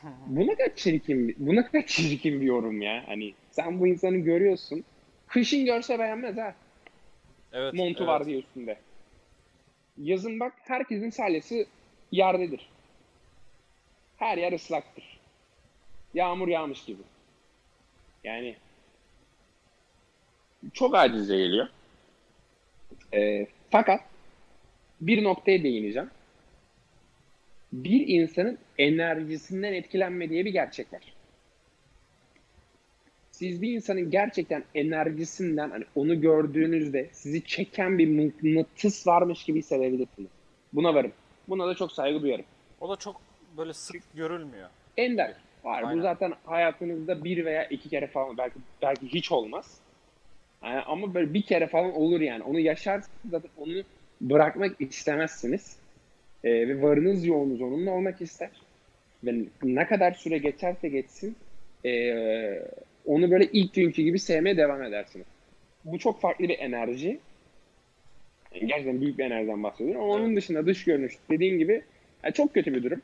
bu 0.28 0.48
ne 0.48 0.56
kadar 0.56 0.76
çirkin, 0.76 1.28
bir- 1.28 1.36
bu 1.38 1.56
ne 1.56 1.66
kadar 1.66 1.86
çirkin 1.86 2.42
bir 2.42 2.46
yorum 2.46 2.82
ya. 2.82 3.04
Hani 3.08 3.34
sen 3.52 3.80
bu 3.80 3.88
insanı 3.88 4.18
görüyorsun. 4.18 4.84
Kışın 5.28 5.66
görse 5.66 6.00
beğenmez 6.00 6.38
ha. 6.38 6.56
Evet. 7.54 7.74
Montu 7.74 7.98
evet. 7.98 8.08
var 8.08 8.26
diye 8.26 8.40
üstünde. 8.40 8.78
Yazın 9.98 10.40
bak 10.40 10.54
herkesin 10.62 11.10
salyası 11.10 11.66
yerdedir. 12.12 12.70
Her 14.18 14.38
yer 14.38 14.52
ıslaktır. 14.54 15.20
Yağmur 16.14 16.48
yağmış 16.48 16.86
gibi. 16.86 17.02
Yani 18.24 18.56
çok 20.74 20.96
acize 20.96 21.38
geliyor. 21.38 21.68
Ee, 23.14 23.48
fakat 23.70 24.02
bir 25.02 25.24
noktaya 25.24 25.64
değineceğim. 25.64 26.10
Bir 27.74 28.08
insanın 28.08 28.58
enerjisinden 28.78 29.74
etkilenme 29.74 30.30
diye 30.30 30.46
bir 30.46 30.54
gerçek 30.54 30.94
var. 30.94 31.14
Siz 33.32 33.62
bir 33.62 33.74
insanın 33.74 34.12
gerçekten 34.12 34.64
enerjisinden 34.76 35.70
hani 35.70 35.84
onu 35.96 36.22
gördüğünüzde 36.22 37.10
sizi 37.12 37.46
çeken 37.46 37.98
bir 37.98 38.08
mıknatıs 38.08 39.08
varmış 39.08 39.44
gibi 39.44 39.60
hissedebilirsiniz. 39.60 40.30
Buna 40.74 40.96
varım. 40.96 41.12
Buna 41.48 41.68
da 41.68 41.76
çok 41.76 41.92
saygı 41.92 42.22
duyarım. 42.22 42.46
O 42.82 42.90
da 42.90 42.96
çok 42.96 43.22
böyle 43.58 43.74
sık 43.74 44.02
görülmüyor. 44.14 44.70
Ender 44.98 45.36
var. 45.64 45.84
Bu 45.84 45.88
Aynen. 45.88 46.02
zaten 46.02 46.34
hayatınızda 46.46 47.24
bir 47.24 47.46
veya 47.46 47.66
iki 47.66 47.90
kere 47.90 48.08
falan 48.08 48.38
belki 48.38 48.56
belki 48.82 49.08
hiç 49.08 49.32
olmaz. 49.32 49.80
Yani 50.64 50.80
ama 50.82 51.14
böyle 51.14 51.34
bir 51.34 51.42
kere 51.42 51.68
falan 51.68 51.94
olur 51.96 52.22
yani. 52.22 52.44
Onu 52.44 52.60
yaşarsınız 52.60 53.32
zaten 53.32 53.52
onu 53.58 53.84
bırakmak 54.22 54.76
istemezsiniz. 54.82 55.78
Ee, 56.44 56.68
ve 56.68 56.82
varınız 56.82 57.26
yoğunuz 57.26 57.62
onunla 57.62 57.92
olmak 57.92 58.22
ister. 58.22 58.50
Ve 59.24 59.36
ne 59.64 59.88
kadar 59.88 60.12
süre 60.12 60.38
geçerse 60.38 60.90
geçsin 60.90 61.36
ee, 61.86 62.64
onu 63.06 63.32
böyle 63.32 63.46
ilk 63.46 63.74
günkü 63.74 64.02
gibi 64.02 64.20
sevmeye 64.20 64.58
devam 64.58 64.84
edersiniz. 64.84 65.26
Bu 65.86 66.00
çok 66.00 66.22
farklı 66.22 66.48
bir 66.48 66.60
enerji. 66.60 67.20
Yani 68.56 68.68
gerçekten 68.68 69.02
büyük 69.02 69.18
bir 69.18 69.26
enerjiden 69.26 69.64
bahsediyorum. 69.64 70.04
Ama 70.04 70.14
onun 70.14 70.36
dışında 70.36 70.66
dış 70.66 70.84
görünüş 70.84 71.14
dediğim 71.30 71.58
gibi 71.58 71.82
yani 72.24 72.34
çok 72.34 72.54
kötü 72.54 72.74
bir 72.74 72.84
durum. 72.84 73.02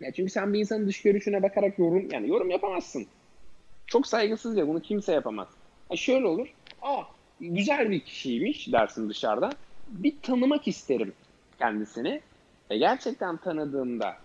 Ya 0.00 0.12
çünkü 0.12 0.32
sen 0.32 0.52
bir 0.52 0.58
insanın 0.58 0.88
dış 0.88 1.02
görünüşüne 1.02 1.42
bakarak 1.42 1.78
yorum 1.78 2.08
yani 2.12 2.28
yorum 2.28 2.50
yapamazsın. 2.50 3.06
Çok 3.86 4.06
saygısızca 4.06 4.68
bunu 4.68 4.82
kimse 4.82 5.12
yapamaz. 5.12 5.48
Ha 5.88 5.96
şöyle 5.96 6.26
olur. 6.26 6.54
Aa 6.82 7.02
güzel 7.40 7.90
bir 7.90 8.00
kişiymiş 8.00 8.72
dersin 8.72 9.08
dışarıda. 9.08 9.50
Bir 9.88 10.14
tanımak 10.22 10.68
isterim 10.68 11.12
kendisini. 11.58 12.20
Ve 12.70 12.78
gerçekten 12.78 13.36
tanıdığımda 13.36 14.16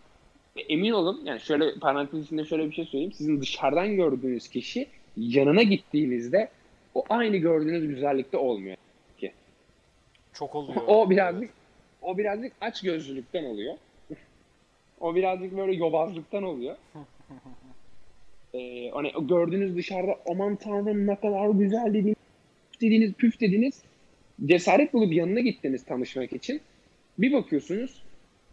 ve 0.57 0.61
emin 0.61 0.91
olun 0.91 1.21
yani 1.25 1.39
şöyle 1.39 1.79
parantez 1.79 2.25
içinde 2.25 2.45
şöyle 2.45 2.69
bir 2.69 2.75
şey 2.75 2.85
söyleyeyim. 2.85 3.13
Sizin 3.13 3.41
dışarıdan 3.41 3.95
gördüğünüz 3.95 4.47
kişi 4.47 4.87
yanına 5.17 5.63
gittiğinizde 5.63 6.49
o 6.95 7.03
aynı 7.09 7.37
gördüğünüz 7.37 7.87
güzellikte 7.87 8.37
olmuyor. 8.37 8.77
Çok 10.33 10.55
oluyor. 10.55 10.81
O 10.87 11.09
birazcık 11.09 11.49
o 12.01 12.17
birazcık 12.17 12.53
aç 12.61 12.81
gözlülükten 12.81 13.43
oluyor. 13.43 13.75
o 14.99 15.15
birazcık 15.15 15.57
böyle 15.57 15.75
yobazlıktan 15.75 16.43
oluyor. 16.43 16.75
Ee, 18.53 18.89
hani 18.89 19.11
gördüğünüz 19.21 19.75
dışarıda 19.75 20.19
aman 20.29 20.55
tanrım 20.55 21.07
ne 21.07 21.15
kadar 21.15 21.49
güzel 21.49 21.93
dediniz, 21.93 22.15
püf 22.71 22.81
dediniz, 22.81 23.13
püf 23.13 23.39
dediniz. 23.39 23.81
Cesaret 24.45 24.93
bulup 24.93 25.13
yanına 25.13 25.39
gittiniz 25.39 25.85
tanışmak 25.85 26.33
için. 26.33 26.61
Bir 27.19 27.33
bakıyorsunuz 27.33 28.03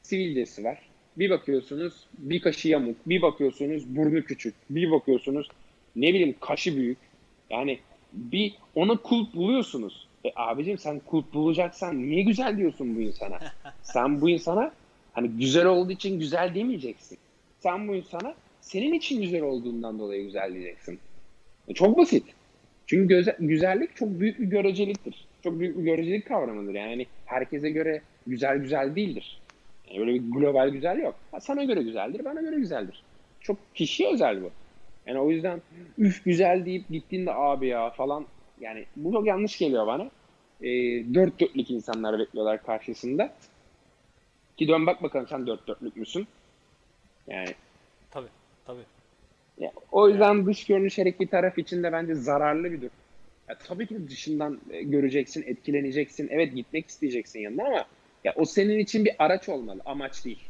sivilcesi 0.03 0.65
var. 0.65 0.79
Bir 1.17 1.31
bakıyorsunuz 1.31 2.07
bir 2.19 2.41
kaşı 2.41 2.69
yamuk. 2.69 2.97
Bir 3.07 3.23
bakıyorsunuz 3.23 3.97
burnu 3.97 4.23
küçük. 4.23 4.55
Bir 4.71 4.91
bakıyorsunuz 4.91 5.49
ne 5.97 6.09
bileyim 6.09 6.35
kaşı 6.41 6.77
büyük. 6.77 6.99
Yani 7.51 7.79
bir 8.13 8.55
ona 8.75 8.97
kulp 8.97 9.35
buluyorsunuz. 9.35 10.09
E 10.25 10.33
abicim 10.37 10.79
sen 10.79 11.01
kulp 11.01 11.35
bulacaksan 11.35 12.03
niye 12.03 12.23
güzel 12.23 12.57
diyorsun 12.57 12.97
bu 12.97 13.01
insana? 13.01 13.39
Sen 13.83 14.21
bu 14.21 14.31
insana 14.31 14.73
hani 15.13 15.29
güzel 15.29 15.67
olduğu 15.67 15.93
için 15.93 16.19
güzel 16.19 16.55
demeyeceksin. 16.55 17.19
Sen 17.61 17.89
bu 17.89 17.95
insana 17.95 18.35
senin 18.67 18.93
için 18.93 19.23
güzel 19.23 19.43
olduğundan 19.43 19.99
dolayı 19.99 20.25
güzel 20.25 20.55
diyeceksin. 20.55 20.99
E 21.69 21.75
çok 21.75 21.99
basit. 21.99 22.25
Çünkü 22.87 23.15
göze- 23.15 23.37
güzellik 23.41 23.97
çok 23.97 24.09
büyük 24.09 24.41
bir 24.41 24.47
göreceliktir. 24.47 25.27
Çok 25.43 25.61
büyük 25.61 25.79
bir 25.79 25.83
görecelik 25.83 26.29
kavramıdır. 26.29 26.75
Yani 26.75 27.07
herkese 27.25 27.71
göre 27.71 28.03
güzel 28.27 28.59
güzel 28.59 28.97
değildir. 28.97 29.41
Yani 29.89 30.01
böyle 30.01 30.15
bir 30.15 30.31
global 30.31 30.69
güzel 30.69 30.99
yok. 30.99 31.15
Ha, 31.31 31.41
sana 31.41 31.65
göre 31.65 31.83
güzeldir, 31.83 32.25
bana 32.25 32.41
göre 32.41 32.57
güzeldir. 32.57 33.03
Çok 33.41 33.59
kişiye 33.75 34.13
özel 34.13 34.43
bu. 34.43 34.51
Yani 35.07 35.19
o 35.19 35.31
yüzden 35.31 35.63
üf 35.99 36.25
güzel 36.25 36.67
deyip 36.67 36.89
gittiğinde 36.89 37.35
abi 37.35 37.67
ya 37.67 37.91
falan 37.91 38.27
yani 38.61 38.85
bu 38.97 39.13
çok 39.13 39.27
yanlış 39.27 39.59
geliyor 39.59 39.87
bana. 39.87 40.11
E, 40.63 40.69
dört 41.15 41.41
dörtlük 41.41 41.71
insanlar 41.71 42.19
bekliyorlar 42.19 42.63
karşısında. 42.63 43.35
Ki 44.57 44.69
dön 44.69 44.87
bak 44.87 45.03
bakalım 45.03 45.27
sen 45.29 45.47
dört 45.47 45.69
dörtlük 45.69 45.97
müsün? 45.97 46.27
Yani 47.29 47.55
Tabii 48.67 48.85
ya, 49.59 49.73
o 49.93 50.09
yüzden 50.09 50.47
dış 50.47 50.67
görünüş 50.67 50.99
her 50.99 51.07
iki 51.07 51.27
taraf 51.27 51.59
için 51.59 51.83
de 51.83 51.93
bence 51.93 52.15
zararlı 52.15 52.73
bir 52.73 52.81
durum. 52.81 52.91
Ya, 53.49 53.59
tabii 53.59 53.87
ki 53.87 54.09
dışından 54.09 54.61
e, 54.71 54.83
göreceksin, 54.83 55.45
etkileneceksin. 55.47 56.29
Evet 56.31 56.55
gitmek 56.55 56.89
isteyeceksin 56.89 57.41
yanına 57.41 57.67
ama 57.67 57.87
ya 58.25 58.33
o 58.37 58.45
senin 58.45 58.79
için 58.79 59.05
bir 59.05 59.13
araç 59.19 59.49
olmalı, 59.49 59.81
amaç 59.87 60.25
değil. 60.25 60.41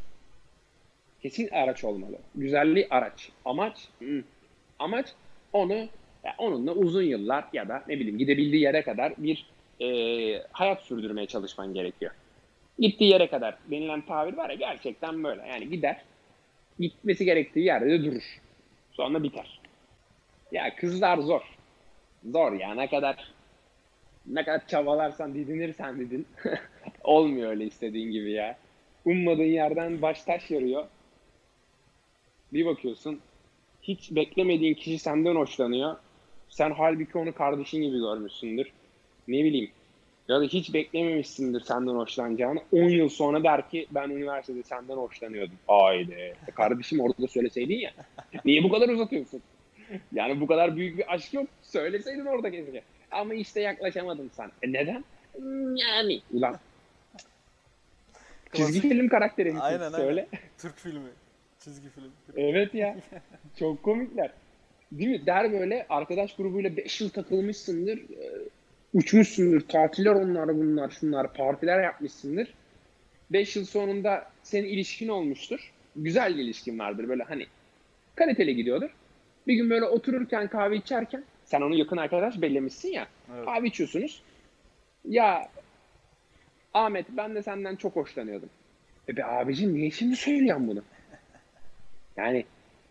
Kesin 1.23 1.49
araç 1.49 1.85
olmalı. 1.85 2.19
Güzelliği 2.35 2.87
araç. 2.91 3.31
Amaç, 3.45 3.89
hmm. 3.99 4.23
amaç 4.79 5.07
onu 5.53 5.89
ya 6.25 6.35
onunla 6.39 6.73
uzun 6.73 7.03
yıllar 7.03 7.45
ya 7.53 7.69
da 7.69 7.85
ne 7.89 8.01
bileyim 8.01 8.19
gidebildiği 8.19 8.63
yere 8.63 8.83
kadar 8.83 9.13
bir 9.19 9.47
e, 9.81 9.87
hayat 10.53 10.83
sürdürmeye 10.83 11.27
çalışman 11.27 11.75
gerekiyor. 11.75 12.13
Gittiği 12.79 13.11
yere 13.11 13.29
kadar 13.29 13.57
denilen 13.71 14.01
tabir 14.01 14.37
var 14.37 14.51
ya 14.51 14.57
gerçekten 14.57 15.25
böyle. 15.25 15.43
Yani 15.49 15.71
gider, 15.71 16.03
gitmesi 16.79 17.25
gerektiği 17.25 17.65
yerde 17.65 17.91
de 17.91 18.05
durur. 18.05 18.41
Sonra 18.93 19.23
biter. 19.23 19.61
Ya 20.53 20.77
kızlar 20.77 21.19
zor. 21.19 21.43
Zor 22.25 22.53
ya 22.53 22.75
ne 22.75 22.91
kadar 22.91 23.33
ne 24.27 24.45
kadar 24.45 24.67
çabalarsan 24.67 25.35
didinirsen 25.35 26.01
didin. 26.01 26.27
Olmuyor 27.05 27.51
öyle 27.51 27.65
istediğin 27.65 28.11
gibi 28.11 28.33
ya. 28.33 28.59
Ummadığın 29.05 29.43
yerden 29.43 30.03
baş 30.03 30.23
taş 30.23 30.51
yarıyor. 30.51 30.87
Bir 32.53 32.67
bakıyorsun 32.67 33.21
hiç 33.83 34.11
beklemediğin 34.11 34.75
kişi 34.75 34.99
senden 34.99 35.37
hoşlanıyor. 35.37 35.97
Sen 36.49 36.71
halbuki 36.71 37.19
onu 37.19 37.35
kardeşin 37.35 37.83
gibi 37.83 37.99
görmüşsündür. 37.99 38.73
Ne 39.29 39.45
bileyim. 39.45 39.71
Ya 40.29 40.41
da 40.41 40.45
hiç 40.45 40.75
beklememişsindir 40.75 41.61
senden 41.61 41.95
hoşlanacağını. 41.95 42.61
10 42.73 42.89
yıl 42.89 43.09
sonra 43.09 43.45
der 43.45 43.71
ki 43.71 43.87
ben 43.91 44.11
üniversitede 44.11 44.63
senden 44.63 44.97
hoşlanıyordum. 44.97 45.57
Haydi. 45.67 46.35
E 46.49 46.51
Kardeşim 46.51 47.01
orada 47.01 47.27
söyleseydin 47.29 47.75
ya. 47.79 47.91
Niye 48.45 48.63
bu 48.63 48.69
kadar 48.71 48.89
uzatıyorsun? 48.89 49.43
Yani 50.13 50.41
bu 50.41 50.47
kadar 50.47 50.77
büyük 50.77 50.99
bir 50.99 51.15
aşk 51.15 51.35
yok. 51.35 51.47
Söyleseydin 51.63 52.25
orada 52.27 52.51
keşke. 52.51 52.83
Ama 53.11 53.35
işte 53.35 53.61
yaklaşamadım 53.61 54.31
sen. 54.37 54.51
E 54.63 54.73
neden? 54.73 55.05
Hmm, 55.37 55.77
Yani. 55.77 56.21
Ulan. 56.33 56.57
Çizgi 58.53 58.81
film 58.81 59.09
karakteri 59.09 59.49
misin? 59.49 59.61
Aynen, 59.61 59.81
aynen. 59.81 59.97
Söyle. 59.97 60.29
Türk 60.59 60.77
filmi. 60.79 61.09
Çizgi 61.65 61.89
film. 61.89 62.11
Evet 62.37 62.75
ya. 62.75 62.97
Çok 63.59 63.83
komikler. 63.83 64.31
Değil 64.93 65.11
mi? 65.11 65.27
Der 65.27 65.53
böyle 65.53 65.87
arkadaş 65.89 66.37
grubuyla 66.37 66.77
5 66.77 67.01
yıl 67.01 67.11
takılmışsındır. 67.11 68.01
Uçmuşsundur. 68.97 69.61
Tatiller 69.61 70.11
onlar 70.11 70.49
bunlar 70.49 70.91
şunlar. 70.91 71.33
Partiler 71.33 71.83
yapmışsındır. 71.83 72.55
5 73.31 73.57
yıl 73.57 73.65
sonunda 73.65 74.31
senin 74.43 74.69
ilişkin 74.69 75.09
olmuştur. 75.09 75.73
Güzel 75.97 76.37
bir 76.37 76.43
ilişkin 76.43 76.79
vardır. 76.79 77.09
Böyle 77.09 77.23
hani 77.23 77.47
kaliteli 78.15 78.57
gidiyordur. 78.57 78.91
Bir 79.47 79.55
gün 79.55 79.71
böyle 79.71 79.85
otururken 79.85 80.49
kahve 80.49 80.77
içerken 80.77 81.25
sen 81.45 81.61
onu 81.61 81.75
yakın 81.75 81.97
arkadaş 81.97 82.43
bellemişsin 82.43 82.89
ya. 82.89 83.07
Evet. 83.35 83.45
Kahve 83.45 83.67
içiyorsunuz. 83.67 84.23
Ya 85.05 85.49
Ahmet 86.75 87.07
ben 87.09 87.35
de 87.35 87.43
senden 87.43 87.77
çok 87.77 87.97
hoşlanıyordum. 87.97 88.51
E 89.09 89.17
be 89.17 89.25
abicim 89.25 89.75
niye 89.75 89.91
şimdi 89.91 90.17
söylüyorsun 90.17 90.69
bunu? 90.69 90.83
Yani 92.17 92.45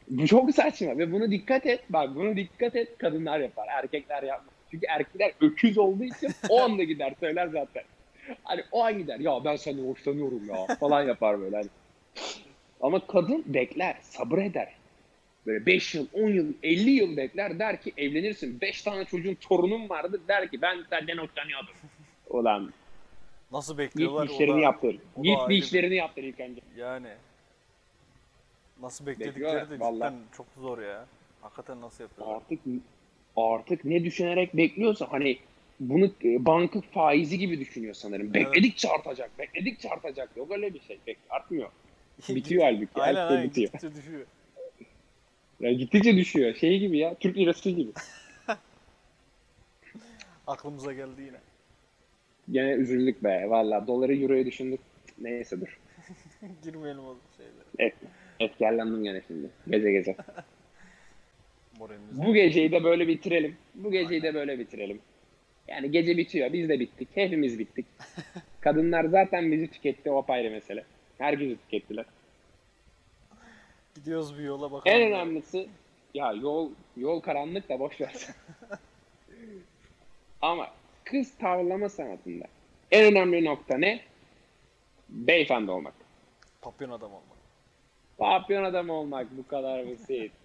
bu 0.10 0.28
çok 0.28 0.52
saçma 0.56 0.98
ve 0.98 1.12
bunu 1.12 1.32
dikkat 1.32 1.66
et. 1.66 1.82
Bak 1.90 2.16
bunu 2.16 2.36
dikkat 2.36 2.76
et 2.76 2.98
kadınlar 2.98 3.40
yapar. 3.40 3.68
Erkekler 3.70 4.24
yapmaz. 4.24 4.55
Çünkü 4.72 4.86
erkekler 4.90 5.32
öküz 5.42 5.78
olduğu 5.78 6.04
için 6.04 6.32
o 6.50 6.62
anda 6.62 6.84
gider 6.84 7.14
söyler 7.20 7.48
zaten. 7.48 7.84
Hani 8.44 8.64
o 8.72 8.84
an 8.84 8.98
gider. 8.98 9.20
Ya 9.20 9.46
ben 9.46 9.56
senden 9.56 9.88
hoşlanıyorum 9.88 10.50
ya 10.50 10.76
falan 10.76 11.04
yapar 11.04 11.42
böyle. 11.42 11.56
Hani. 11.56 11.68
Ama 12.82 13.08
kadın 13.08 13.44
bekler, 13.48 13.98
sabır 14.02 14.38
eder. 14.38 14.74
Böyle 15.46 15.66
5 15.66 15.96
yıl, 15.96 16.08
10 16.14 16.30
yıl, 16.30 16.54
50 16.64 16.90
yıl 16.90 17.18
bekler 17.18 17.60
der 17.60 17.82
ki 17.82 17.94
evlenirsin. 17.98 18.62
5 18.62 18.82
tane 18.82 19.06
çocuğun 19.06 19.36
torunum 19.36 19.90
vardı 19.90 20.22
der 20.28 20.52
ki 20.52 20.62
ben 20.62 20.86
senden 20.90 21.18
hoşlanıyordum. 21.18 21.74
Ulan 22.30 22.74
Nasıl 23.52 23.74
git 23.74 23.80
bekliyorlar? 23.80 24.24
bir 24.26 24.30
o 24.30 24.34
işlerini 24.34 24.56
da- 24.58 24.60
yaptır. 24.60 24.92
Git 24.92 25.00
bir 25.24 25.50
bir- 25.50 25.56
işlerini 25.64 25.96
yaptır 25.96 26.24
ilk 26.24 26.40
önce. 26.40 26.62
Yani. 26.78 27.08
Nasıl 28.82 29.06
bekledikleri 29.06 29.36
Bekliyorlar, 29.36 29.70
de 29.70 29.80
vallahi. 29.80 30.10
cidden 30.10 30.14
çok 30.38 30.46
zor 30.62 30.82
ya. 30.82 31.06
Hakikaten 31.42 31.82
nasıl 31.82 32.04
yapıyorlar? 32.04 32.36
artık 32.36 32.60
artık 33.36 33.86
ne 33.86 34.04
düşünerek 34.04 34.58
bekliyorsa 34.58 35.08
hani 35.12 35.38
bunu 35.80 36.06
e, 36.06 36.46
banka 36.46 36.82
faizi 36.82 37.40
gibi 37.40 37.60
düşünüyor 37.60 37.94
sanırım. 37.94 38.32
Evet. 38.34 38.46
Bekledikçe 38.46 38.90
artacak, 38.90 39.40
bekledikçe 39.40 39.90
artacak. 39.90 40.30
Yok 40.38 40.52
öyle 40.52 40.74
bir 40.74 40.80
şey. 40.80 40.98
Bek 41.08 41.18
artmıyor. 41.30 41.70
Bitiyor 42.30 42.64
halbuki. 42.64 43.02
Aynen 43.02 43.28
şey 43.28 43.38
aynen 43.38 43.50
bitiyor. 43.50 43.72
gittikçe 43.72 43.96
düşüyor. 43.96 44.26
Yani 45.60 45.78
gittikçe 45.78 46.16
düşüyor. 46.16 46.56
Şey 46.56 46.80
gibi 46.80 46.98
ya. 46.98 47.16
Türk 47.16 47.38
lirası 47.38 47.70
gibi. 47.70 47.92
Aklımıza 50.48 50.94
geldi 50.94 51.22
yine. 51.22 51.38
Gene 52.52 52.72
üzüldük 52.72 53.24
be. 53.24 53.46
Valla 53.50 53.88
doları 53.88 54.16
euroya 54.16 54.46
düşündük. 54.46 54.80
Neyse 55.22 55.62
dur. 55.62 55.80
Girmeyelim 56.64 57.02
o 57.02 57.16
şeylere. 57.38 57.90
Et, 57.90 57.96
etkilendim 58.40 59.04
gene 59.04 59.22
şimdi. 59.28 59.50
Gece 59.68 59.92
gece. 59.92 60.16
Moralimiz. 61.80 62.26
Bu 62.26 62.34
geceyi 62.34 62.72
de 62.72 62.84
böyle 62.84 63.08
bitirelim. 63.08 63.58
Bu 63.76 63.92
geceyi 63.92 64.22
de 64.22 64.34
böyle 64.34 64.60
bitirelim. 64.60 65.00
Yani 65.68 65.92
gece 65.92 66.18
bitiyor. 66.18 66.54
Biz 66.54 66.70
de 66.70 66.80
bittik. 66.80 67.08
Hepimiz 67.16 67.60
bittik. 67.60 67.86
Kadınlar 68.62 69.06
zaten 69.06 69.52
bizi 69.52 69.68
tüketti. 69.68 70.12
O 70.12 70.18
apayrı 70.18 70.52
mesele. 70.52 70.84
Herkesi 71.18 71.58
tükettiler. 71.58 72.06
Gidiyoruz 73.96 74.38
bir 74.38 74.44
yola 74.44 74.72
bakalım. 74.72 74.98
En 74.98 75.08
önemlisi 75.08 75.68
ya 76.14 76.34
yol 76.34 76.70
yol 76.98 77.20
karanlık 77.20 77.70
da 77.70 77.80
boş 77.80 78.02
ver. 78.02 78.14
Ama 80.42 80.68
kız 81.04 81.38
tavlama 81.38 81.90
sanatında 81.90 82.46
en 82.92 83.06
önemli 83.06 83.46
nokta 83.46 83.78
ne? 83.78 84.02
Beyefendi 85.10 85.72
olmak. 85.72 85.94
Papyon 86.62 86.90
adam 86.90 87.12
olmak. 87.14 87.38
Papyon 88.18 88.64
adam 88.64 88.90
olmak 88.90 89.38
bu 89.38 89.48
kadar 89.48 89.90
basit. 89.92 90.32